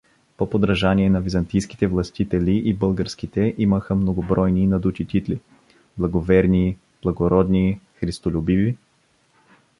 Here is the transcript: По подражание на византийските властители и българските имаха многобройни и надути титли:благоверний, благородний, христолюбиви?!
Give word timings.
По 0.37 0.49
подражание 0.49 1.09
на 1.09 1.21
византийските 1.21 1.87
властители 1.87 2.61
и 2.65 2.73
българските 2.73 3.55
имаха 3.57 3.95
многобройни 3.95 4.63
и 4.63 4.67
надути 4.67 5.05
титли:благоверний, 5.05 6.77
благородний, 7.03 7.79
христолюбиви?! 7.99 8.77